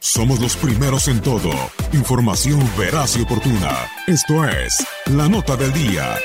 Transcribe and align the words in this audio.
Somos 0.00 0.40
los 0.40 0.56
primeros 0.56 1.08
en 1.08 1.20
todo. 1.20 1.50
Información 1.92 2.60
veraz 2.76 3.16
y 3.16 3.22
oportuna. 3.22 3.86
Esto 4.06 4.44
es 4.44 4.86
La 5.06 5.28
Nota 5.28 5.56
del 5.56 5.72
Día. 5.72 6.16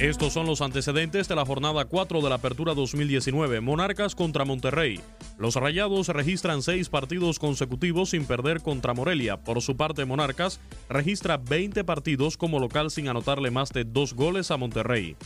Estos 0.00 0.32
son 0.32 0.46
los 0.46 0.62
antecedentes 0.62 1.28
de 1.28 1.36
la 1.36 1.44
jornada 1.44 1.84
4 1.84 2.22
de 2.22 2.28
la 2.30 2.36
Apertura 2.36 2.72
2019. 2.72 3.60
Monarcas 3.60 4.14
contra 4.14 4.46
Monterrey. 4.46 4.98
Los 5.36 5.56
Rayados 5.56 6.08
registran 6.08 6.62
seis 6.62 6.88
partidos 6.88 7.38
consecutivos 7.38 8.08
sin 8.08 8.24
perder 8.24 8.62
contra 8.62 8.94
Morelia. 8.94 9.36
Por 9.36 9.60
su 9.60 9.76
parte, 9.76 10.06
Monarcas 10.06 10.58
registra 10.88 11.36
20 11.36 11.84
partidos 11.84 12.38
como 12.38 12.58
local 12.58 12.90
sin 12.90 13.08
anotarle 13.08 13.50
más 13.50 13.72
de 13.72 13.84
dos 13.84 14.14
goles 14.14 14.50
a 14.50 14.56
Monterrey. 14.56 15.16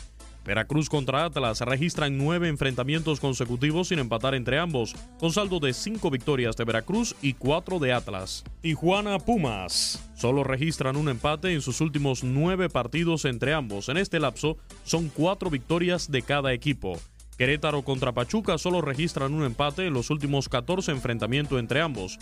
Veracruz 0.45 0.91
contra 0.91 1.25
Atlas 1.25 1.61
registran 1.63 2.19
nueve 2.19 2.49
enfrentamientos 2.49 3.19
consecutivos 3.19 3.89
sin 3.89 3.99
empatar 3.99 4.35
entre 4.35 4.59
ambos, 4.59 4.95
con 5.19 5.33
saldo 5.33 5.59
de 5.59 5.73
cinco 5.73 6.11
victorias 6.11 6.57
de 6.57 6.65
Veracruz 6.65 7.17
y 7.23 7.33
cuatro 7.33 7.79
de 7.79 7.93
Atlas. 7.93 8.45
Tijuana 8.61 9.19
Pumas 9.19 10.11
solo 10.15 10.45
registran 10.45 10.97
un 10.97 11.09
empate 11.09 11.53
en 11.53 11.63
sus 11.63 11.81
últimos 11.81 12.23
nueve 12.25 12.69
partidos 12.69 13.25
entre 13.25 13.55
ambos. 13.55 13.89
En 13.89 13.97
este 13.97 14.21
lapso 14.21 14.59
son 14.85 15.09
cuatro 15.09 15.49
victorias 15.49 16.11
de 16.11 16.23
cada 16.23 16.53
equipo. 16.53 16.99
Querétaro 17.39 17.83
contra 17.83 18.13
Pachuca 18.13 18.59
solo 18.59 18.81
registran 18.81 19.35
un 19.35 19.45
empate 19.45 19.87
en 19.87 19.95
los 19.95 20.11
últimos 20.11 20.49
14 20.49 20.93
enfrentamientos 20.93 21.59
entre 21.59 21.81
ambos. 21.81 22.19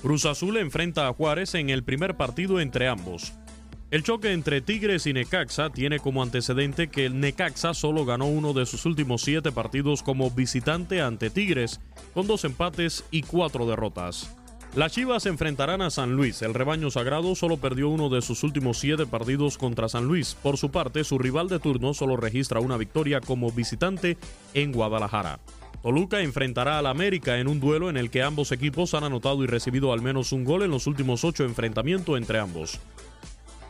Cruz 0.00 0.26
Azul 0.26 0.56
enfrenta 0.58 1.08
a 1.08 1.12
Juárez 1.12 1.54
en 1.54 1.70
el 1.70 1.84
primer 1.84 2.16
partido 2.16 2.60
entre 2.60 2.88
ambos. 2.88 3.32
El 3.92 4.02
choque 4.02 4.32
entre 4.32 4.62
Tigres 4.62 5.06
y 5.06 5.12
Necaxa 5.12 5.68
tiene 5.68 5.98
como 5.98 6.22
antecedente 6.22 6.88
que 6.88 7.04
el 7.04 7.20
Necaxa 7.20 7.74
solo 7.74 8.06
ganó 8.06 8.24
uno 8.24 8.54
de 8.54 8.64
sus 8.64 8.86
últimos 8.86 9.20
siete 9.20 9.52
partidos 9.52 10.02
como 10.02 10.30
visitante 10.30 11.02
ante 11.02 11.28
Tigres, 11.28 11.78
con 12.14 12.26
dos 12.26 12.46
empates 12.46 13.04
y 13.10 13.20
cuatro 13.20 13.66
derrotas. 13.66 14.34
Las 14.74 14.92
Chivas 14.92 15.26
enfrentarán 15.26 15.82
a 15.82 15.90
San 15.90 16.16
Luis. 16.16 16.40
El 16.40 16.54
rebaño 16.54 16.90
sagrado 16.90 17.34
solo 17.34 17.58
perdió 17.58 17.90
uno 17.90 18.08
de 18.08 18.22
sus 18.22 18.42
últimos 18.44 18.78
siete 18.78 19.04
partidos 19.04 19.58
contra 19.58 19.90
San 19.90 20.06
Luis. 20.06 20.38
Por 20.42 20.56
su 20.56 20.70
parte, 20.70 21.04
su 21.04 21.18
rival 21.18 21.50
de 21.50 21.58
turno 21.58 21.92
solo 21.92 22.16
registra 22.16 22.60
una 22.60 22.78
victoria 22.78 23.20
como 23.20 23.52
visitante 23.52 24.16
en 24.54 24.72
Guadalajara. 24.72 25.38
Toluca 25.82 26.22
enfrentará 26.22 26.78
al 26.78 26.86
América 26.86 27.38
en 27.38 27.46
un 27.46 27.60
duelo 27.60 27.90
en 27.90 27.98
el 27.98 28.08
que 28.08 28.22
ambos 28.22 28.52
equipos 28.52 28.94
han 28.94 29.04
anotado 29.04 29.44
y 29.44 29.48
recibido 29.48 29.92
al 29.92 30.00
menos 30.00 30.32
un 30.32 30.44
gol 30.44 30.62
en 30.62 30.70
los 30.70 30.86
últimos 30.86 31.24
ocho 31.24 31.44
enfrentamientos 31.44 32.16
entre 32.16 32.38
ambos. 32.38 32.80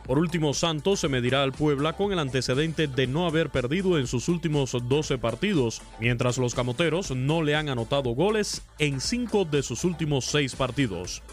Por 0.05 0.19
último, 0.19 0.53
Santos 0.53 0.99
se 0.99 1.07
medirá 1.07 1.43
al 1.43 1.53
Puebla 1.53 1.93
con 1.93 2.11
el 2.11 2.19
antecedente 2.19 2.87
de 2.87 3.07
no 3.07 3.25
haber 3.25 3.49
perdido 3.49 3.97
en 3.97 4.07
sus 4.07 4.27
últimos 4.27 4.75
12 4.87 5.17
partidos, 5.17 5.81
mientras 5.99 6.37
los 6.37 6.53
camoteros 6.53 7.11
no 7.11 7.41
le 7.41 7.55
han 7.55 7.69
anotado 7.69 8.09
goles 8.11 8.63
en 8.79 8.99
5 8.99 9.45
de 9.45 9.63
sus 9.63 9.85
últimos 9.85 10.25
6 10.25 10.55
partidos. 10.55 11.23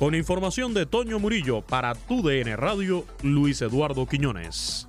Con 0.00 0.14
información 0.14 0.74
de 0.74 0.86
Toño 0.86 1.18
Murillo 1.18 1.62
para 1.62 1.94
Tu 1.94 2.22
DN 2.22 2.56
Radio, 2.56 3.04
Luis 3.22 3.62
Eduardo 3.62 4.06
Quiñones. 4.06 4.88